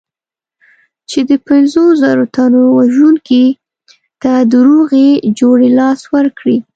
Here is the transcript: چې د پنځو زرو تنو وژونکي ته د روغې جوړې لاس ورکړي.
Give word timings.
چې 1.09 1.19
د 1.29 1.31
پنځو 1.47 1.83
زرو 2.01 2.25
تنو 2.35 2.63
وژونکي 2.77 3.45
ته 4.21 4.33
د 4.51 4.53
روغې 4.67 5.07
جوړې 5.39 5.69
لاس 5.79 5.99
ورکړي. 6.15 6.57